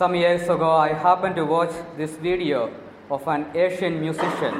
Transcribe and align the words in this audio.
Some 0.00 0.14
years 0.14 0.44
ago, 0.44 0.70
I 0.70 0.94
happened 0.94 1.36
to 1.36 1.44
watch 1.44 1.74
this 1.98 2.12
video 2.12 2.72
of 3.10 3.28
an 3.28 3.44
Asian 3.54 4.00
musician 4.00 4.54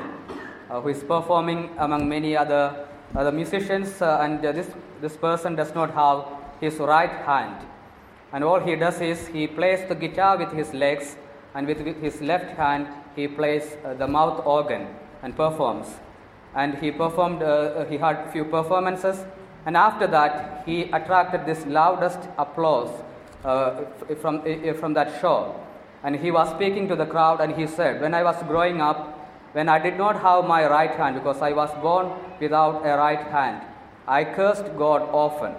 uh, 0.69 0.83
who 0.83 0.91
is 0.91 1.03
performing 1.03 1.71
among 1.79 2.07
many 2.07 2.37
other, 2.37 2.87
other 3.17 3.33
musicians, 3.33 4.03
uh, 4.03 4.19
and 4.21 4.45
uh, 4.45 4.53
this, 4.53 4.69
this 5.01 5.17
person 5.17 5.57
does 5.57 5.75
not 5.75 5.95
have 5.95 6.27
his 6.61 6.77
right 6.77 7.11
hand. 7.25 7.57
And 8.35 8.45
all 8.45 8.61
he 8.61 8.77
does 8.77 9.01
is 9.01 9.29
he 9.29 9.47
plays 9.47 9.89
the 9.89 9.95
guitar 9.95 10.37
with 10.37 10.53
his 10.53 10.75
legs, 10.75 11.17
and 11.55 11.67
with 11.67 11.79
his 12.03 12.21
left 12.21 12.55
hand, 12.59 12.89
he 13.17 13.27
plays 13.27 13.79
uh, 13.83 13.95
the 13.95 14.07
mouth 14.07 14.45
organ 14.45 14.89
and 15.23 15.35
performs. 15.35 15.87
And 16.55 16.75
he 16.75 16.91
performed, 16.91 17.43
uh, 17.43 17.87
he 17.87 17.97
had 17.97 18.31
few 18.31 18.45
performances, 18.45 19.25
and 19.65 19.75
after 19.75 20.07
that, 20.07 20.65
he 20.67 20.83
attracted 20.93 21.47
this 21.47 21.65
loudest 21.65 22.19
applause 22.37 22.91
uh, 23.45 23.85
from, 24.21 24.43
uh, 24.47 24.73
from 24.75 24.95
that 24.95 25.21
show. 25.21 25.55
And 26.03 26.17
he 26.17 26.31
was 26.31 26.49
speaking 26.51 26.89
to 26.89 26.97
the 26.97 27.07
crowd, 27.07 27.41
and 27.41 27.55
he 27.55 27.67
said, 27.67 28.01
When 28.01 28.15
I 28.15 28.23
was 28.23 28.43
growing 28.45 28.81
up, 28.81 29.19
when 29.53 29.69
I 29.69 29.79
did 29.79 29.99
not 29.99 30.21
have 30.21 30.45
my 30.45 30.69
right 30.69 30.91
hand 30.91 31.17
because 31.17 31.43
I 31.43 31.53
was 31.53 31.71
born 31.83 32.13
without 32.41 32.87
a 32.87 32.97
right 32.97 33.21
hand, 33.21 33.63
I 34.07 34.25
cursed 34.25 34.65
God 34.79 35.03
often. 35.13 35.55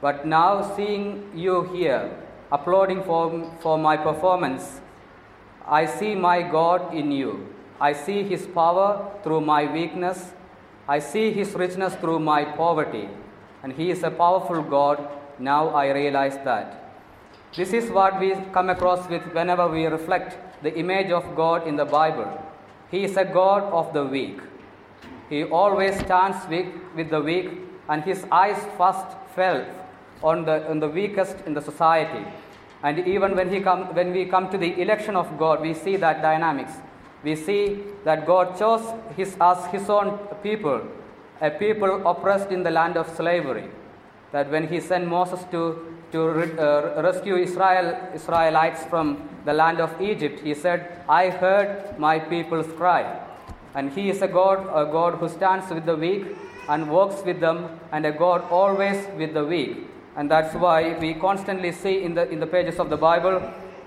But 0.00 0.26
now, 0.26 0.74
seeing 0.76 1.30
you 1.34 1.64
here 1.74 2.14
applauding 2.52 3.02
for, 3.02 3.50
for 3.60 3.78
my 3.78 3.96
performance, 3.96 4.80
I 5.66 5.86
see 5.86 6.14
my 6.14 6.42
God 6.42 6.94
in 6.94 7.10
you. 7.10 7.54
I 7.80 7.92
see 7.92 8.22
His 8.22 8.46
power 8.46 9.10
through 9.24 9.40
my 9.40 9.70
weakness. 9.72 10.32
I 10.86 11.00
see 11.00 11.32
His 11.32 11.54
richness 11.54 11.94
through 11.96 12.20
my 12.20 12.44
poverty. 12.44 13.08
And 13.62 13.72
He 13.72 13.90
is 13.90 14.02
a 14.04 14.10
powerful 14.10 14.62
God. 14.62 15.08
Now 15.38 15.70
I 15.70 15.90
realize 15.92 16.36
that. 16.44 16.85
This 17.56 17.72
is 17.72 17.90
what 17.90 18.20
we 18.20 18.34
come 18.52 18.68
across 18.68 19.08
with 19.08 19.22
whenever 19.32 19.66
we 19.66 19.86
reflect 19.86 20.36
the 20.62 20.76
image 20.78 21.10
of 21.10 21.24
God 21.34 21.66
in 21.66 21.76
the 21.76 21.86
Bible. 21.86 22.28
He 22.90 23.04
is 23.04 23.16
a 23.16 23.24
God 23.24 23.62
of 23.72 23.94
the 23.94 24.04
weak. 24.04 24.40
He 25.30 25.42
always 25.44 25.98
stands 26.00 26.46
weak 26.48 26.66
with 26.94 27.08
the 27.08 27.20
weak, 27.20 27.48
and 27.88 28.04
his 28.04 28.26
eyes 28.30 28.58
first 28.76 29.06
fell 29.34 29.64
on 30.22 30.44
the, 30.44 30.68
on 30.68 30.80
the 30.80 30.88
weakest 30.88 31.36
in 31.46 31.54
the 31.54 31.62
society. 31.62 32.26
And 32.82 33.08
even 33.08 33.34
when, 33.34 33.48
he 33.48 33.60
come, 33.60 33.94
when 33.94 34.12
we 34.12 34.26
come 34.26 34.50
to 34.50 34.58
the 34.58 34.78
election 34.78 35.16
of 35.16 35.38
God, 35.38 35.62
we 35.62 35.72
see 35.72 35.96
that 35.96 36.20
dynamics. 36.20 36.72
We 37.24 37.36
see 37.36 37.82
that 38.04 38.26
God 38.26 38.58
chose 38.58 38.84
his, 39.16 39.34
as 39.40 39.64
his 39.72 39.88
own 39.88 40.18
people, 40.42 40.86
a 41.40 41.50
people 41.50 42.06
oppressed 42.06 42.50
in 42.50 42.62
the 42.62 42.70
land 42.70 42.98
of 42.98 43.08
slavery. 43.16 43.70
That 44.32 44.50
when 44.50 44.68
he 44.68 44.78
sent 44.78 45.06
Moses 45.08 45.42
to, 45.52 45.95
to 46.16 46.22
uh, 46.66 47.02
rescue 47.02 47.36
Israel, 47.36 47.88
Israelites 48.14 48.82
from 48.92 49.06
the 49.44 49.52
land 49.52 49.80
of 49.86 49.90
Egypt, 50.00 50.40
he 50.40 50.54
said, 50.54 50.80
I 51.08 51.30
heard 51.42 51.98
my 51.98 52.18
people's 52.18 52.70
cry. 52.80 53.02
And 53.74 53.92
he 53.92 54.08
is 54.12 54.22
a 54.22 54.28
God, 54.28 54.58
a 54.82 54.84
God 54.90 55.14
who 55.20 55.28
stands 55.28 55.70
with 55.76 55.84
the 55.84 55.96
weak 55.96 56.24
and 56.68 56.90
works 56.90 57.22
with 57.28 57.40
them, 57.40 57.58
and 57.92 58.06
a 58.06 58.12
God 58.12 58.40
always 58.50 58.98
with 59.18 59.34
the 59.34 59.44
weak. 59.44 59.76
And 60.16 60.30
that's 60.30 60.54
why 60.54 60.98
we 60.98 61.14
constantly 61.14 61.72
see 61.72 62.02
in 62.02 62.14
the, 62.14 62.28
in 62.30 62.40
the 62.40 62.46
pages 62.46 62.80
of 62.80 62.88
the 62.88 62.96
Bible 62.96 63.36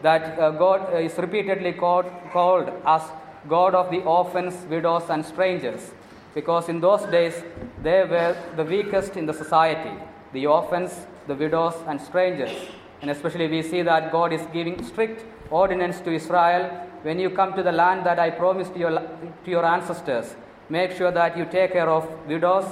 that 0.03 0.39
uh, 0.39 0.51
God 0.51 0.93
is 1.07 1.17
repeatedly 1.17 1.73
called, 1.73 2.05
called 2.31 2.71
as 2.85 3.01
God 3.49 3.73
of 3.73 3.89
the 3.89 4.01
orphans, 4.03 4.53
widows, 4.69 5.09
and 5.09 5.25
strangers. 5.25 5.91
Because 6.35 6.69
in 6.69 6.79
those 6.79 7.03
days, 7.17 7.43
they 7.81 8.03
were 8.03 8.37
the 8.55 8.63
weakest 8.63 9.17
in 9.17 9.25
the 9.25 9.33
society 9.33 9.97
the 10.33 10.45
orphans, 10.47 10.91
the 11.27 11.35
widows, 11.35 11.75
and 11.87 11.99
strangers. 12.01 12.55
And 13.01 13.09
especially, 13.09 13.47
we 13.47 13.61
see 13.61 13.81
that 13.81 14.11
God 14.11 14.33
is 14.33 14.41
giving 14.53 14.83
strict 14.83 15.25
ordinance 15.49 15.99
to 16.01 16.11
Israel 16.11 16.69
when 17.03 17.19
you 17.19 17.29
come 17.29 17.53
to 17.53 17.63
the 17.63 17.71
land 17.71 18.05
that 18.05 18.19
I 18.19 18.29
promised 18.29 18.75
your, 18.75 18.91
to 18.91 19.49
your 19.49 19.65
ancestors. 19.65 20.35
Make 20.69 20.91
sure 20.91 21.11
that 21.11 21.37
you 21.37 21.45
take 21.45 21.71
care 21.71 21.89
of 21.89 22.07
widows 22.27 22.65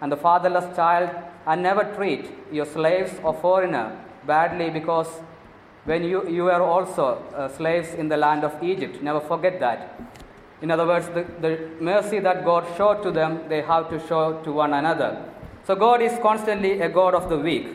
and 0.00 0.12
the 0.12 0.16
fatherless 0.16 0.76
child 0.76 1.10
and 1.46 1.62
never 1.62 1.84
treat 1.94 2.30
your 2.52 2.66
slaves 2.66 3.12
or 3.22 3.34
foreigner 3.34 3.98
badly 4.26 4.70
because 4.70 5.08
when 5.84 6.04
you, 6.04 6.28
you 6.28 6.44
were 6.44 6.62
also 6.62 7.22
uh, 7.34 7.48
slaves 7.48 7.94
in 7.94 8.08
the 8.08 8.16
land 8.16 8.44
of 8.44 8.62
Egypt. 8.62 9.02
Never 9.02 9.20
forget 9.20 9.58
that. 9.60 9.98
In 10.62 10.70
other 10.70 10.86
words, 10.86 11.06
the, 11.08 11.24
the 11.40 11.70
mercy 11.80 12.18
that 12.18 12.44
God 12.44 12.66
showed 12.76 13.02
to 13.02 13.10
them, 13.10 13.48
they 13.48 13.62
have 13.62 13.88
to 13.90 14.06
show 14.06 14.42
to 14.42 14.52
one 14.52 14.74
another. 14.74 15.24
So 15.70 15.76
God 15.76 16.02
is 16.02 16.18
constantly 16.18 16.80
a 16.80 16.88
God 16.88 17.14
of 17.14 17.28
the 17.28 17.38
weak. 17.38 17.68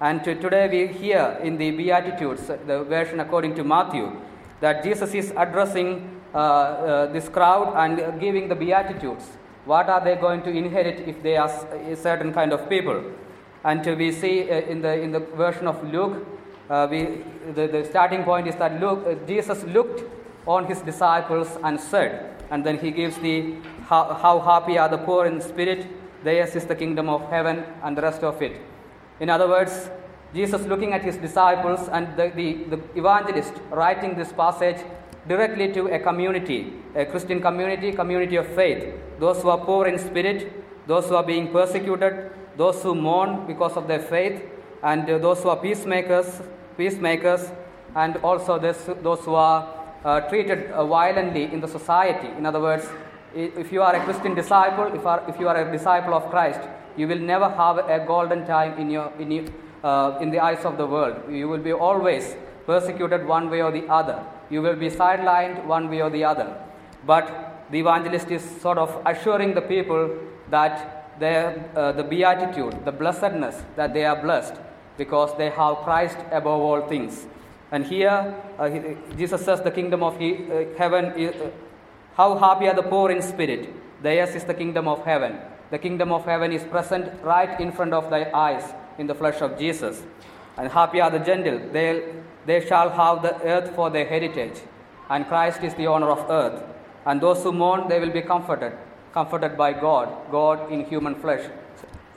And 0.00 0.22
today 0.22 0.68
we 0.70 0.86
hear 0.96 1.36
in 1.42 1.58
the 1.58 1.72
Beatitudes, 1.72 2.46
the 2.46 2.84
version 2.84 3.18
according 3.18 3.56
to 3.56 3.64
Matthew, 3.64 4.20
that 4.60 4.84
Jesus 4.84 5.12
is 5.14 5.32
addressing 5.36 6.20
uh, 6.32 6.38
uh, 6.38 7.06
this 7.12 7.28
crowd 7.28 7.74
and 7.76 8.20
giving 8.20 8.46
the 8.46 8.54
Beatitudes. 8.54 9.24
What 9.64 9.88
are 9.88 10.00
they 10.00 10.14
going 10.14 10.42
to 10.42 10.50
inherit 10.50 11.08
if 11.08 11.24
they 11.24 11.36
are 11.36 11.50
a 11.90 11.96
certain 11.96 12.32
kind 12.32 12.52
of 12.52 12.68
people? 12.68 13.02
And 13.64 13.84
we 13.98 14.12
see 14.12 14.48
uh, 14.48 14.60
in, 14.72 14.80
the, 14.80 15.02
in 15.02 15.10
the 15.10 15.18
version 15.18 15.66
of 15.66 15.82
Luke, 15.92 16.24
uh, 16.70 16.86
we, 16.88 17.24
the, 17.52 17.66
the 17.66 17.84
starting 17.84 18.22
point 18.22 18.46
is 18.46 18.54
that 18.54 18.80
Luke, 18.80 19.04
uh, 19.04 19.26
Jesus 19.26 19.64
looked 19.64 20.04
on 20.46 20.66
his 20.66 20.82
disciples 20.82 21.58
and 21.64 21.80
said, 21.80 22.32
and 22.52 22.64
then 22.64 22.78
he 22.78 22.92
gives 22.92 23.18
the 23.18 23.56
how, 23.88 24.14
how 24.14 24.38
happy 24.38 24.78
are 24.78 24.88
the 24.88 24.98
poor 24.98 25.26
in 25.26 25.40
spirit, 25.40 25.88
theirs 26.24 26.56
is 26.56 26.66
the 26.66 26.74
kingdom 26.74 27.08
of 27.08 27.28
heaven, 27.30 27.64
and 27.82 27.96
the 27.96 28.02
rest 28.02 28.22
of 28.22 28.40
it. 28.42 28.60
In 29.20 29.30
other 29.30 29.48
words, 29.48 29.90
Jesus 30.34 30.62
looking 30.66 30.92
at 30.92 31.02
his 31.02 31.16
disciples 31.16 31.88
and 31.88 32.16
the, 32.16 32.30
the, 32.34 32.76
the 32.76 32.80
evangelist 32.98 33.54
writing 33.70 34.16
this 34.16 34.32
passage 34.32 34.84
directly 35.28 35.72
to 35.72 35.86
a 35.88 35.98
community, 35.98 36.72
a 36.94 37.04
Christian 37.04 37.40
community, 37.40 37.92
community 37.92 38.36
of 38.36 38.46
faith. 38.46 38.94
Those 39.18 39.42
who 39.42 39.50
are 39.50 39.58
poor 39.58 39.86
in 39.86 39.98
spirit, 39.98 40.52
those 40.86 41.08
who 41.08 41.16
are 41.16 41.22
being 41.22 41.52
persecuted, 41.52 42.30
those 42.56 42.82
who 42.82 42.94
mourn 42.94 43.46
because 43.46 43.76
of 43.76 43.88
their 43.88 44.00
faith, 44.00 44.42
and 44.82 45.08
uh, 45.10 45.18
those 45.18 45.42
who 45.42 45.50
are 45.50 45.56
peacemakers, 45.56 46.40
peacemakers, 46.76 47.50
and 47.94 48.16
also 48.18 48.58
this, 48.58 48.88
those 49.02 49.20
who 49.20 49.34
are 49.34 49.68
uh, 50.04 50.20
treated 50.28 50.70
uh, 50.70 50.86
violently 50.86 51.44
in 51.44 51.60
the 51.60 51.68
society. 51.68 52.28
In 52.38 52.46
other 52.46 52.60
words, 52.60 52.88
if 53.34 53.72
you 53.72 53.82
are 53.82 53.94
a 53.94 54.04
Christian 54.04 54.34
disciple, 54.34 54.94
if, 54.94 55.06
are, 55.06 55.22
if 55.28 55.38
you 55.38 55.48
are 55.48 55.56
a 55.56 55.70
disciple 55.70 56.14
of 56.14 56.28
Christ, 56.30 56.60
you 56.96 57.06
will 57.06 57.18
never 57.18 57.48
have 57.48 57.78
a 57.78 58.04
golden 58.06 58.46
time 58.46 58.78
in, 58.78 58.90
your, 58.90 59.12
in, 59.18 59.30
your, 59.30 59.44
uh, 59.84 60.18
in 60.20 60.30
the 60.30 60.40
eyes 60.40 60.64
of 60.64 60.76
the 60.76 60.86
world. 60.86 61.16
You 61.30 61.48
will 61.48 61.58
be 61.58 61.72
always 61.72 62.36
persecuted 62.66 63.26
one 63.26 63.50
way 63.50 63.62
or 63.62 63.70
the 63.70 63.86
other. 63.88 64.24
You 64.50 64.62
will 64.62 64.76
be 64.76 64.90
sidelined 64.90 65.64
one 65.64 65.88
way 65.88 66.02
or 66.02 66.10
the 66.10 66.24
other. 66.24 66.56
But 67.06 67.66
the 67.70 67.78
evangelist 67.78 68.30
is 68.30 68.42
sort 68.60 68.78
of 68.78 69.00
assuring 69.06 69.54
the 69.54 69.62
people 69.62 70.18
that 70.50 71.18
their, 71.20 71.70
uh, 71.76 71.92
the 71.92 72.02
beatitude, 72.02 72.84
the 72.84 72.92
blessedness, 72.92 73.62
that 73.76 73.94
they 73.94 74.04
are 74.04 74.20
blessed 74.20 74.54
because 74.96 75.36
they 75.38 75.50
have 75.50 75.76
Christ 75.78 76.18
above 76.32 76.60
all 76.60 76.88
things. 76.88 77.26
And 77.72 77.86
here, 77.86 78.34
uh, 78.58 78.68
Jesus 79.16 79.44
says 79.44 79.60
the 79.62 79.70
kingdom 79.70 80.02
of 80.02 80.18
he, 80.18 80.50
uh, 80.50 80.64
heaven 80.76 81.12
is, 81.16 81.34
how 82.14 82.36
happy 82.38 82.68
are 82.68 82.74
the 82.74 82.82
poor 82.82 83.10
in 83.10 83.22
spirit? 83.22 83.68
Theirs 84.02 84.34
is 84.34 84.44
the 84.44 84.54
kingdom 84.54 84.88
of 84.88 85.04
heaven. 85.04 85.38
The 85.70 85.78
kingdom 85.78 86.10
of 86.10 86.24
heaven 86.24 86.52
is 86.52 86.64
present 86.64 87.22
right 87.22 87.60
in 87.60 87.70
front 87.70 87.92
of 87.92 88.10
thy 88.10 88.30
eyes 88.32 88.74
in 88.98 89.06
the 89.06 89.14
flesh 89.14 89.40
of 89.40 89.58
Jesus. 89.58 90.02
And 90.56 90.70
happy 90.70 91.00
are 91.00 91.10
the 91.10 91.18
gentle, 91.20 91.60
they, 91.72 92.12
they 92.44 92.66
shall 92.66 92.90
have 92.90 93.22
the 93.22 93.40
earth 93.44 93.74
for 93.74 93.88
their 93.88 94.06
heritage. 94.06 94.60
And 95.08 95.26
Christ 95.26 95.62
is 95.62 95.74
the 95.74 95.86
owner 95.86 96.10
of 96.10 96.30
earth. 96.30 96.62
And 97.06 97.20
those 97.20 97.42
who 97.42 97.52
mourn, 97.52 97.88
they 97.88 98.00
will 98.00 98.10
be 98.10 98.22
comforted, 98.22 98.72
comforted 99.12 99.56
by 99.56 99.72
God, 99.72 100.30
God 100.30 100.70
in 100.70 100.84
human 100.84 101.14
flesh, 101.14 101.48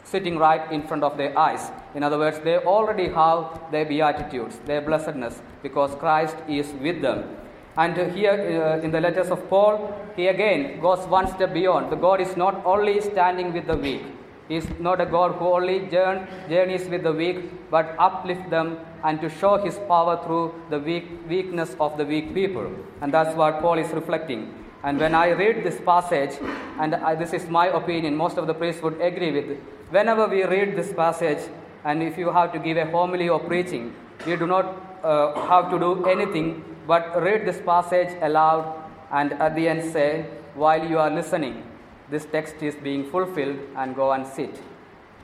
sitting 0.03 0.37
right 0.37 0.71
in 0.71 0.85
front 0.87 1.03
of 1.03 1.17
their 1.17 1.37
eyes. 1.37 1.71
In 1.95 2.03
other 2.03 2.17
words, 2.17 2.39
they 2.39 2.57
already 2.57 3.07
have 3.09 3.59
their 3.71 3.85
beatitudes, 3.85 4.59
their 4.65 4.81
blessedness, 4.81 5.41
because 5.61 5.95
Christ 5.95 6.35
is 6.47 6.71
with 6.81 7.01
them. 7.01 7.37
And 7.75 7.97
here 8.13 8.33
uh, 8.33 8.85
in 8.85 8.91
the 8.91 9.01
letters 9.01 9.29
of 9.29 9.49
Paul, 9.49 9.95
he 10.15 10.27
again 10.27 10.79
goes 10.79 11.07
one 11.07 11.27
step 11.27 11.53
beyond. 11.53 11.91
The 11.91 11.95
God 11.95 12.21
is 12.21 12.37
not 12.37 12.63
only 12.65 13.01
standing 13.01 13.51
with 13.51 13.65
the 13.65 13.77
weak, 13.77 14.03
he 14.47 14.57
is 14.57 14.67
not 14.79 15.01
a 15.01 15.05
God 15.05 15.33
who 15.35 15.45
only 15.45 15.87
journeys 15.87 16.87
with 16.87 17.03
the 17.03 17.13
weak, 17.13 17.69
but 17.71 17.95
uplift 17.97 18.49
them 18.49 18.77
and 19.03 19.19
to 19.21 19.29
show 19.29 19.57
his 19.57 19.79
power 19.87 20.21
through 20.25 20.53
the 20.69 20.79
weak, 20.79 21.05
weakness 21.27 21.75
of 21.79 21.97
the 21.97 22.05
weak 22.05 22.33
people. 22.33 22.69
And 23.01 23.13
that's 23.13 23.35
what 23.35 23.61
Paul 23.61 23.79
is 23.79 23.91
reflecting. 23.91 24.53
And 24.83 24.99
when 24.99 25.15
I 25.15 25.29
read 25.29 25.63
this 25.63 25.79
passage, 25.81 26.37
and 26.77 26.93
I, 26.93 27.15
this 27.15 27.33
is 27.33 27.49
my 27.49 27.67
opinion, 27.67 28.15
most 28.15 28.37
of 28.37 28.47
the 28.47 28.53
priests 28.53 28.81
would 28.83 28.99
agree 29.01 29.31
with. 29.31 29.57
Whenever 29.89 30.27
we 30.27 30.43
read 30.43 30.75
this 30.75 30.91
passage, 30.93 31.39
and 31.85 32.03
if 32.03 32.17
you 32.17 32.31
have 32.31 32.51
to 32.53 32.59
give 32.59 32.77
a 32.77 32.85
homily 32.91 33.29
or 33.29 33.39
preaching, 33.39 33.95
you 34.27 34.35
do 34.37 34.45
not 34.45 34.65
uh, 35.03 35.33
have 35.47 35.71
to 35.71 35.79
do 35.79 36.05
anything 36.05 36.63
but 36.87 37.21
read 37.21 37.45
this 37.45 37.61
passage 37.61 38.15
aloud 38.21 38.83
and 39.11 39.33
at 39.33 39.55
the 39.55 39.67
end 39.67 39.91
say, 39.91 40.25
while 40.55 40.87
you 40.87 40.99
are 40.99 41.09
listening, 41.09 41.63
this 42.09 42.25
text 42.25 42.55
is 42.61 42.75
being 42.75 43.09
fulfilled 43.09 43.57
and 43.75 43.95
go 43.95 44.11
and 44.11 44.25
sit. 44.27 44.59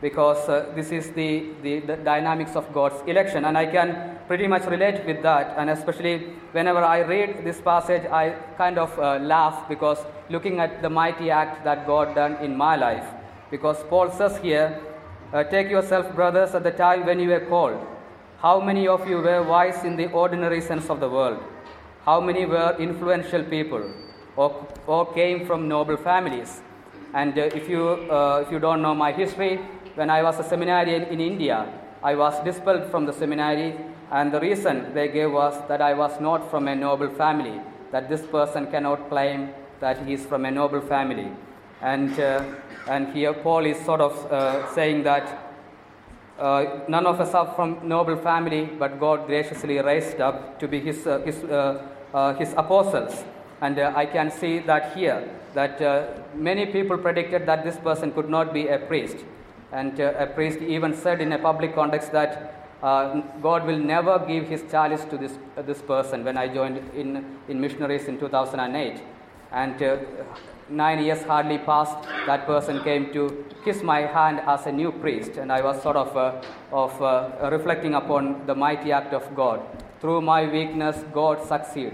because 0.02 0.48
uh, 0.48 0.72
this 0.76 0.92
is 0.92 1.12
the, 1.12 1.50
the, 1.62 1.80
the 1.82 1.98
dynamics 1.98 2.56
of 2.56 2.72
God's 2.74 3.02
election. 3.08 3.46
And 3.46 3.58
I 3.58 3.66
can 3.66 4.18
pretty 4.28 4.48
much 4.48 4.66
relate 4.66 5.06
with 5.06 5.22
that. 5.24 5.56
And 5.58 5.70
especially 5.70 6.20
whenever 6.52 6.80
I 6.80 7.00
read 7.00 7.44
this 7.44 7.60
passage, 7.60 8.06
I 8.06 8.32
kind 8.58 8.78
of 8.78 8.98
uh, 8.98 9.18
laugh 9.18 9.68
because 9.68 10.00
looking 10.30 10.60
at 10.60 10.82
the 10.82 10.90
mighty 10.90 11.32
act 11.32 11.64
that 11.66 11.86
God 11.86 12.16
done 12.16 12.38
in 12.38 12.56
my 12.56 12.76
life. 12.76 13.06
Because 13.52 13.84
Paul 13.90 14.12
says 14.12 14.38
here, 14.38 14.82
uh, 15.34 15.44
Take 15.44 15.70
yourself, 15.70 16.16
brothers, 16.16 16.56
at 16.56 16.64
the 16.64 16.72
time 16.72 17.06
when 17.06 17.20
you 17.20 17.30
were 17.30 17.46
called. 17.46 17.86
How 18.42 18.62
many 18.62 18.88
of 18.88 19.06
you 19.06 19.18
were 19.18 19.44
wise 19.44 19.84
in 19.84 19.98
the 19.98 20.10
ordinary 20.14 20.62
sense 20.62 20.90
of 20.90 21.02
the 21.02 21.10
world? 21.10 21.40
How 22.06 22.22
many 22.22 22.46
were 22.46 22.74
influential 22.80 23.44
people 23.44 23.84
or, 24.38 24.66
or 24.88 25.14
came 25.14 25.46
from 25.46 25.68
noble 25.68 25.98
families? 25.98 26.62
And 27.14 27.38
uh, 27.38 27.50
if, 27.54 27.68
you, 27.68 27.86
uh, 28.10 28.46
if 28.46 28.50
you 28.50 28.60
don't 28.60 28.82
know 28.82 28.96
my 28.96 29.12
history, 29.12 29.58
when 29.96 30.10
I 30.10 30.24
was 30.24 30.40
a 30.40 30.44
seminarian 30.46 31.04
in 31.10 31.20
India, 31.20 31.68
I 32.02 32.16
was 32.16 32.42
dispelled 32.46 32.90
from 32.90 33.06
the 33.06 33.12
seminary, 33.12 33.76
and 34.10 34.34
the 34.34 34.40
reason 34.40 34.94
they 34.94 35.10
gave 35.10 35.34
was 35.34 35.62
that 35.68 35.82
I 35.82 35.94
was 35.94 36.22
not 36.22 36.50
from 36.50 36.70
a 36.70 36.76
noble 36.76 37.10
family, 37.10 37.60
that 37.92 38.08
this 38.08 38.26
person 38.26 38.68
cannot 38.68 39.10
claim 39.10 39.50
that 39.82 40.06
he 40.06 40.14
is 40.14 40.26
from 40.26 40.46
a 40.46 40.52
noble 40.52 40.80
family. 40.80 41.30
And, 41.82 42.18
uh, 42.18 42.46
and 42.88 43.14
here 43.14 43.34
Paul 43.34 43.66
is 43.66 43.84
sort 43.84 44.00
of 44.00 44.32
uh, 44.32 44.74
saying 44.74 45.04
that 45.04 45.49
uh, 46.40 46.80
none 46.88 47.06
of 47.06 47.20
us 47.20 47.34
are 47.34 47.54
from 47.54 47.88
noble 47.88 48.16
family, 48.16 48.66
but 48.66 49.00
God 49.00 49.28
graciously 49.28 49.80
raised 49.80 50.22
up 50.22 50.60
to 50.60 50.68
be 50.68 50.80
his, 50.80 51.06
uh, 51.06 51.20
his, 51.20 51.44
uh, 51.44 51.86
uh 52.14 52.34
his 52.36 52.54
apostles. 52.54 53.24
And 53.62 53.78
uh, 53.78 53.92
I 53.96 54.06
can 54.06 54.32
see 54.32 54.60
that 54.60 54.96
here, 54.96 55.30
that 55.54 55.82
uh, 55.82 56.08
many 56.34 56.66
people 56.66 56.98
predicted 56.98 57.46
that 57.46 57.66
this 57.66 57.78
person 57.78 58.14
could 58.14 58.30
not 58.30 58.54
be 58.54 58.68
a 58.68 58.80
priest. 58.80 59.18
And 59.72 60.00
a 60.00 60.26
priest 60.26 60.60
even 60.62 60.96
said 60.96 61.22
in 61.22 61.32
a 61.32 61.38
public 61.38 61.76
context 61.76 62.12
that 62.14 62.56
God 62.82 63.68
will 63.68 63.78
never 63.78 64.18
give 64.28 64.48
his 64.48 64.64
chalice 64.72 65.04
to 65.12 65.18
this, 65.18 65.38
this 65.58 65.80
person 65.80 66.24
when 66.24 66.38
I 66.38 66.48
joined 66.48 66.78
in, 66.96 67.24
in 67.48 67.62
missionaries 67.62 68.08
in 68.08 68.18
2008. 68.20 69.00
And 69.52 69.80
nine 70.70 71.04
years 71.04 71.24
hardly 71.24 71.58
passed, 71.58 71.98
that 72.26 72.46
person 72.46 72.84
came 72.84 73.12
to 73.14 73.46
kiss 73.64 73.84
my 73.84 74.02
hand 74.02 74.42
as 74.48 74.66
a 74.66 74.72
new 74.72 74.92
priest, 74.92 75.38
and 75.38 75.52
I 75.52 75.62
was 75.62 75.82
sort 75.82 75.96
of, 75.96 76.16
uh, 76.16 76.42
of 76.72 77.02
uh, 77.02 77.50
reflecting 77.52 77.96
upon 77.96 78.46
the 78.46 78.56
mighty 78.56 78.92
act 78.92 79.14
of 79.14 79.36
God. 79.36 79.62
Through 80.02 80.22
my 80.22 80.50
weakness, 80.50 81.04
God 81.14 81.46
succeed. 81.46 81.94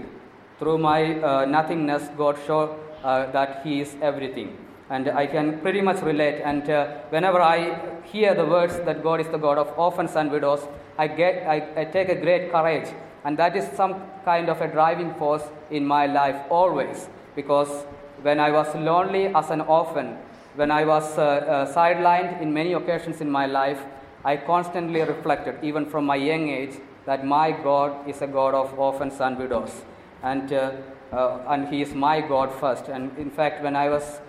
Through 0.58 0.78
my 0.78 1.20
uh, 1.20 1.44
nothingness, 1.44 2.08
God 2.16 2.38
show 2.46 2.78
uh, 3.02 3.30
that 3.32 3.62
He 3.64 3.80
is 3.80 3.96
everything. 4.00 4.56
And 4.88 5.08
I 5.08 5.26
can 5.26 5.58
pretty 5.60 5.80
much 5.80 6.00
relate. 6.02 6.40
And 6.42 6.70
uh, 6.70 6.98
whenever 7.10 7.40
I 7.40 8.00
hear 8.04 8.34
the 8.34 8.46
words 8.46 8.78
that 8.80 9.02
God 9.02 9.20
is 9.20 9.26
the 9.28 9.38
God 9.38 9.58
of 9.58 9.76
orphans 9.76 10.14
and 10.14 10.30
widows, 10.30 10.66
I 10.96 11.08
get, 11.08 11.46
I, 11.46 11.80
I 11.80 11.84
take 11.84 12.08
a 12.08 12.14
great 12.14 12.50
courage, 12.52 12.88
and 13.24 13.36
that 13.38 13.56
is 13.56 13.68
some 13.76 14.02
kind 14.24 14.48
of 14.48 14.60
a 14.60 14.68
driving 14.68 15.12
force 15.14 15.42
in 15.70 15.84
my 15.84 16.06
life 16.06 16.36
always, 16.48 17.08
because 17.34 17.84
when 18.22 18.40
I 18.40 18.50
was 18.50 18.74
lonely 18.74 19.26
as 19.26 19.50
an 19.50 19.60
orphan, 19.62 20.16
when 20.56 20.70
I 20.70 20.84
was 20.84 21.18
uh, 21.18 21.22
uh, 21.22 21.74
sidelined 21.74 22.40
in 22.40 22.52
many 22.52 22.72
occasions 22.72 23.20
in 23.20 23.30
my 23.30 23.46
life, 23.46 23.80
I 24.24 24.36
constantly 24.36 25.02
reflected, 25.02 25.58
even 25.62 25.86
from 25.86 26.06
my 26.06 26.16
young 26.16 26.48
age, 26.48 26.76
that 27.04 27.24
my 27.24 27.52
God 27.52 28.08
is 28.08 28.22
a 28.22 28.26
God 28.26 28.54
of 28.54 28.76
orphans 28.78 29.20
and 29.20 29.38
widows. 29.38 29.84
And, 30.22 30.52
uh, 30.52 30.72
uh 31.12 31.38
and 31.48 31.68
He 31.68 31.82
is 31.82 31.94
my 31.94 32.20
God 32.20 32.52
first. 32.52 32.88
And 32.88 33.16
in 33.18 33.30
fact, 33.30 33.62
when 33.62 33.76
I 33.76 33.88
was 33.90 34.20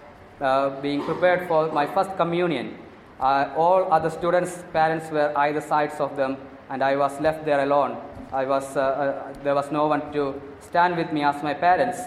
uh, 0.42 0.82
being 0.82 1.02
prepared 1.04 1.48
for 1.48 1.72
my 1.72 1.88
first 1.88 2.16
communion, 2.18 2.78
uh, 3.20 3.50
all 3.56 3.92
other 3.92 4.10
students' 4.10 4.64
parents 4.74 5.10
were 5.10 5.34
either 5.38 5.62
sides 5.62 5.96
of 6.00 6.16
them, 6.16 6.38
and 6.70 6.84
I 6.84 6.96
was 6.96 7.20
left 7.22 7.46
there 7.46 7.64
alone. 7.64 7.98
I 8.32 8.46
was, 8.46 8.74
there 8.74 9.56
was 9.56 9.72
no 9.72 9.88
one 9.88 10.12
to 10.12 10.40
stand 10.60 10.98
with 10.98 11.12
me 11.14 11.24
as 11.24 11.42
my 11.42 11.54
parents. 11.54 11.98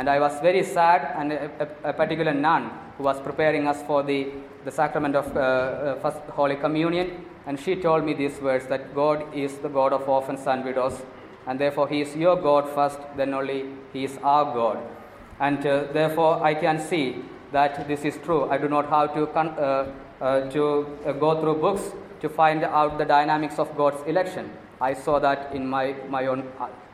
And 0.00 0.08
I 0.08 0.18
was 0.18 0.40
very 0.40 0.62
sad, 0.62 1.12
and 1.18 1.30
a, 1.30 1.68
a, 1.84 1.92
particular 1.92 2.32
nun 2.32 2.70
who 2.96 3.02
was 3.04 3.20
preparing 3.20 3.68
us 3.68 3.82
for 3.82 4.02
the, 4.02 4.28
the 4.64 4.70
sacrament 4.70 5.14
of 5.14 5.26
uh, 5.36 5.40
uh, 5.40 5.94
First 5.96 6.22
Holy 6.30 6.56
Communion, 6.56 7.26
and 7.44 7.60
she 7.60 7.76
told 7.76 8.06
me 8.06 8.14
these 8.14 8.40
words 8.40 8.66
that 8.68 8.94
God 8.94 9.36
is 9.36 9.58
the 9.58 9.68
God 9.68 9.92
of 9.92 10.08
orphans 10.08 10.46
and 10.46 10.64
widows, 10.64 11.02
and 11.46 11.60
therefore 11.60 11.86
He 11.86 12.00
is 12.00 12.16
your 12.16 12.36
God 12.36 12.66
first, 12.74 12.98
then 13.18 13.34
only 13.34 13.66
He 13.92 14.04
is 14.04 14.16
our 14.22 14.46
God. 14.54 14.78
And 15.38 15.66
uh, 15.66 15.92
therefore, 15.92 16.42
I 16.42 16.54
can 16.54 16.80
see 16.80 17.22
that 17.52 17.86
this 17.86 18.02
is 18.06 18.16
true. 18.24 18.48
I 18.48 18.56
do 18.56 18.70
not 18.70 18.88
have 18.88 19.12
to, 19.16 19.26
con- 19.26 19.54
uh, 19.58 19.92
uh 20.22 20.48
to 20.48 20.98
uh, 21.04 21.12
go 21.12 21.38
through 21.42 21.56
books 21.56 21.92
to 22.22 22.30
find 22.30 22.64
out 22.64 22.96
the 22.96 23.04
dynamics 23.04 23.58
of 23.58 23.76
God's 23.76 24.02
election. 24.06 24.50
I 24.80 24.94
saw 24.94 25.18
that 25.18 25.54
in 25.54 25.66
my, 25.66 25.94
my 26.08 26.24
own 26.26 26.50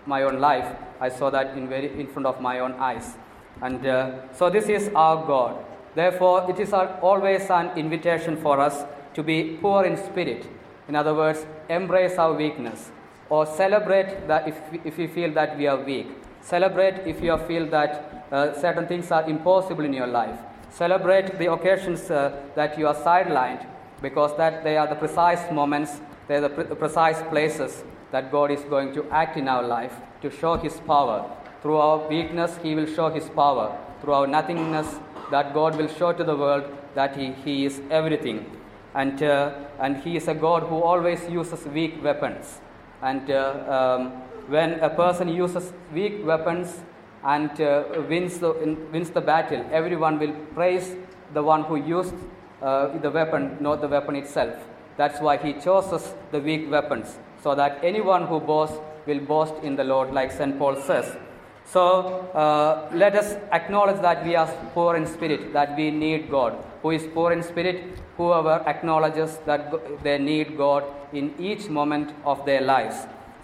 my 0.07 0.23
own 0.23 0.41
life. 0.41 0.77
I 1.01 1.09
saw 1.09 1.31
that 1.31 1.57
in, 1.57 1.69
very, 1.69 2.01
in 2.01 2.07
front 2.07 2.27
of 2.27 2.41
my 2.41 2.61
own 2.61 2.73
eyes. 2.73 3.15
And 3.61 3.87
uh, 3.87 4.33
so 4.33 4.51
this 4.51 4.69
is 4.69 4.91
our 4.95 5.27
God. 5.27 5.65
Therefore, 5.95 6.51
it 6.51 6.59
is 6.61 6.73
our, 6.73 6.89
always 7.01 7.49
an 7.51 7.77
invitation 7.77 8.37
for 8.37 8.61
us 8.61 8.85
to 9.15 9.23
be 9.23 9.59
poor 9.61 9.85
in 9.85 9.97
spirit. 9.97 10.47
In 10.89 10.95
other 10.95 11.15
words, 11.15 11.47
embrace 11.69 12.19
our 12.19 12.35
weakness 12.35 12.91
or 13.29 13.47
celebrate 13.47 14.29
that 14.29 14.47
if, 14.47 14.57
if 14.85 14.99
you 14.99 15.09
feel 15.09 15.33
that 15.33 15.57
we 15.57 15.67
are 15.67 15.83
weak. 15.83 16.07
Celebrate 16.43 17.07
if 17.07 17.23
you 17.23 17.37
feel 17.39 17.67
that 17.67 18.27
uh, 18.31 18.53
certain 18.61 18.87
things 18.87 19.11
are 19.11 19.29
impossible 19.29 19.85
in 19.85 19.93
your 19.93 20.07
life. 20.07 20.39
Celebrate 20.71 21.39
the 21.39 21.51
occasions 21.51 22.11
uh, 22.11 22.41
that 22.55 22.79
you 22.79 22.87
are 22.87 22.95
sidelined 22.95 23.67
because 24.03 24.37
that 24.37 24.63
they 24.63 24.77
are 24.77 24.87
the 24.87 24.95
precise 24.95 25.51
moments, 25.51 26.01
they 26.29 26.37
are 26.37 26.43
the, 26.43 26.49
pre- 26.51 26.65
the 26.65 26.77
precise 26.77 27.23
places 27.31 27.83
that 28.17 28.33
God 28.33 28.51
is 28.51 28.63
going 28.75 28.95
to 28.95 29.03
act 29.23 29.37
in 29.37 29.47
our 29.55 29.63
life 29.63 29.95
to 30.23 30.31
show 30.31 30.53
His 30.57 30.77
power. 30.93 31.19
Through 31.61 31.77
our 31.87 31.99
weakness, 32.09 32.53
He 32.63 32.75
will 32.75 32.87
show 32.99 33.09
His 33.17 33.29
power. 33.41 33.67
Through 34.01 34.15
our 34.19 34.27
nothingness, 34.27 34.89
that 35.31 35.53
God 35.53 35.77
will 35.77 35.89
show 35.99 36.13
to 36.21 36.25
the 36.25 36.37
world 36.45 36.65
that 36.95 37.15
He, 37.15 37.27
he 37.45 37.67
is 37.67 37.83
everything. 37.91 38.39
And, 38.95 39.23
uh, 39.23 39.53
and 39.79 39.99
He 39.99 40.17
is 40.17 40.29
a 40.29 40.35
God 40.35 40.63
who 40.63 40.77
always 40.77 41.29
uses 41.29 41.67
weak 41.67 42.03
weapons. 42.03 42.61
And 43.03 43.31
uh, 43.31 43.43
um, 43.77 44.13
when 44.55 44.81
a 44.81 44.89
person 44.89 45.29
uses 45.29 45.75
weak 45.93 46.25
weapons 46.25 46.75
and 47.23 47.61
uh, 47.61 47.85
wins, 48.09 48.39
the, 48.39 48.53
wins 48.93 49.11
the 49.11 49.21
battle, 49.21 49.63
everyone 49.71 50.19
will 50.19 50.33
praise 50.55 50.97
the 51.35 51.43
one 51.43 51.65
who 51.65 51.77
used 51.77 52.15
uh, 52.63 52.97
the 52.97 53.11
weapon, 53.11 53.59
not 53.61 53.83
the 53.83 53.89
weapon 53.89 54.17
itself. 54.17 54.55
That's 54.97 55.21
why 55.21 55.37
He 55.37 55.53
chooses 55.53 56.15
the 56.33 56.41
weak 56.41 56.71
weapons 56.71 57.19
so 57.47 57.55
that 57.55 57.79
anyone 57.91 58.23
who 58.27 58.39
boasts 58.41 58.79
will 59.09 59.21
boast 59.33 59.55
in 59.63 59.77
the 59.81 59.85
Lord, 59.85 60.13
like 60.13 60.31
St. 60.33 60.59
Paul 60.59 60.75
says. 60.87 61.17
So 61.73 61.83
uh, 62.45 62.89
let 62.93 63.15
us 63.15 63.29
acknowledge 63.59 64.01
that 64.03 64.25
we 64.27 64.35
are 64.35 64.49
poor 64.75 64.97
in 64.97 65.07
spirit, 65.07 65.53
that 65.53 65.77
we 65.77 65.91
need 65.91 66.29
God. 66.29 66.57
Who 66.83 66.91
is 66.91 67.05
poor 67.15 67.31
in 67.33 67.43
spirit? 67.45 68.01
Whoever 68.17 68.55
acknowledges 68.73 69.39
that 69.47 69.61
they 70.03 70.19
need 70.19 70.57
God 70.57 70.83
in 71.13 71.35
each 71.39 71.69
moment 71.69 72.15
of 72.25 72.45
their 72.47 72.63
lives. 72.63 72.97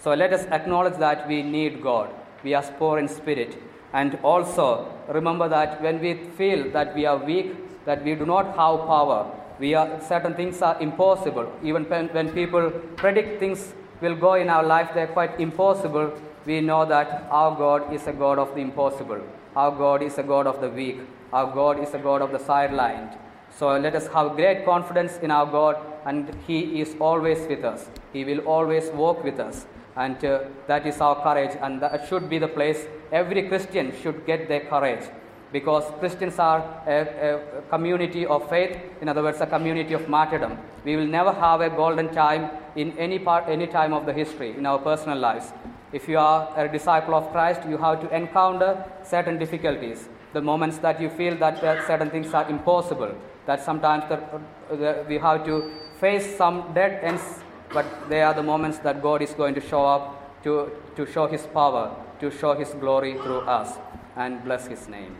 So 0.02 0.14
let 0.14 0.32
us 0.32 0.46
acknowledge 0.46 0.98
that 0.98 1.28
we 1.28 1.42
need 1.42 1.80
God. 1.80 2.10
We 2.42 2.54
are 2.54 2.64
poor 2.80 2.98
in 2.98 3.06
spirit. 3.06 3.56
And 3.92 4.18
also 4.24 4.68
remember 5.08 5.48
that 5.48 5.80
when 5.80 6.00
we 6.00 6.14
feel 6.40 6.70
that 6.72 6.92
we 6.96 7.06
are 7.06 7.18
weak, 7.18 7.84
that 7.84 8.02
we 8.02 8.16
do 8.16 8.26
not 8.26 8.46
have 8.46 8.80
power, 8.94 9.20
we 9.60 9.74
are 9.74 10.00
certain 10.00 10.34
things 10.34 10.60
are 10.60 10.76
impossible. 10.80 11.52
Even 11.62 11.84
when, 11.84 12.08
when 12.08 12.32
people 12.32 12.68
predict 12.96 13.38
things 13.38 13.74
will 14.02 14.16
go 14.16 14.34
in 14.34 14.50
our 14.50 14.64
life, 14.64 14.90
they're 14.92 15.06
quite 15.06 15.40
impossible, 15.40 16.12
we 16.44 16.60
know 16.60 16.84
that 16.84 17.26
our 17.30 17.56
God 17.56 17.92
is 17.94 18.06
a 18.06 18.12
God 18.12 18.38
of 18.38 18.54
the 18.54 18.60
impossible. 18.60 19.20
Our 19.54 19.70
God 19.70 20.02
is 20.02 20.18
a 20.18 20.22
God 20.22 20.46
of 20.46 20.60
the 20.60 20.68
weak. 20.68 21.00
Our 21.32 21.52
God 21.54 21.80
is 21.80 21.94
a 21.94 21.98
God 21.98 22.20
of 22.20 22.32
the 22.32 22.38
sidelined. 22.38 23.16
So 23.58 23.78
let 23.78 23.94
us 23.94 24.08
have 24.08 24.34
great 24.36 24.64
confidence 24.64 25.18
in 25.18 25.30
our 25.30 25.46
God, 25.46 25.76
and 26.04 26.34
He 26.46 26.80
is 26.80 26.96
always 26.98 27.46
with 27.46 27.64
us. 27.64 27.88
He 28.12 28.24
will 28.24 28.40
always 28.40 28.90
walk 28.90 29.22
with 29.22 29.38
us. 29.38 29.66
And 29.94 30.24
uh, 30.24 30.44
that 30.66 30.86
is 30.86 31.00
our 31.00 31.22
courage, 31.22 31.56
and 31.60 31.80
that 31.82 32.08
should 32.08 32.28
be 32.28 32.38
the 32.38 32.48
place 32.48 32.86
every 33.12 33.48
Christian 33.48 33.92
should 34.02 34.26
get 34.26 34.48
their 34.48 34.60
courage 34.60 35.04
because 35.52 35.84
Christians 36.00 36.38
are 36.38 36.60
a, 36.86 37.38
a, 37.58 37.62
community 37.68 38.24
of 38.24 38.48
faith, 38.48 38.76
in 39.00 39.08
other 39.08 39.22
words, 39.22 39.40
a 39.40 39.46
community 39.46 39.92
of 39.92 40.08
martyrdom. 40.08 40.58
We 40.84 40.96
will 40.96 41.06
never 41.06 41.32
have 41.32 41.60
a 41.60 41.68
golden 41.68 42.08
time 42.12 42.50
in 42.74 42.96
any 42.98 43.18
part, 43.18 43.44
any 43.48 43.66
time 43.66 43.92
of 43.92 44.06
the 44.06 44.12
history 44.12 44.56
in 44.56 44.64
our 44.64 44.78
personal 44.78 45.18
lives. 45.18 45.52
If 45.92 46.08
you 46.08 46.18
are 46.18 46.48
a 46.56 46.68
disciple 46.68 47.14
of 47.14 47.30
Christ, 47.32 47.68
you 47.68 47.76
have 47.76 48.00
to 48.00 48.16
encounter 48.16 48.82
certain 49.04 49.38
difficulties. 49.38 50.08
The 50.32 50.40
moments 50.40 50.78
that 50.78 51.00
you 51.00 51.10
feel 51.10 51.36
that 51.36 51.62
uh, 51.62 51.86
certain 51.86 52.08
things 52.08 52.32
are 52.32 52.48
impossible, 52.48 53.14
that 53.44 53.62
sometimes 53.62 54.04
the, 54.08 54.18
the, 54.74 55.04
we 55.06 55.18
have 55.18 55.44
to 55.44 55.70
face 56.00 56.36
some 56.36 56.72
dead 56.72 57.04
ends, 57.04 57.40
but 57.74 57.84
they 58.08 58.22
are 58.22 58.32
the 58.32 58.42
moments 58.42 58.78
that 58.78 59.02
God 59.02 59.20
is 59.20 59.34
going 59.34 59.54
to 59.54 59.60
show 59.60 59.84
up 59.84 60.42
to, 60.44 60.72
to 60.96 61.04
show 61.04 61.26
His 61.26 61.42
power, 61.42 61.94
to 62.20 62.30
show 62.30 62.54
His 62.54 62.70
glory 62.70 63.14
through 63.14 63.40
us, 63.40 63.76
and 64.16 64.42
bless 64.44 64.66
His 64.66 64.88
name. 64.88 65.14